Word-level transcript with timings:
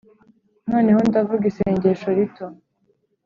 noneho, 0.71 0.99
ndavuga 1.09 1.43
isengesho 1.51 2.09
rito 2.17 2.45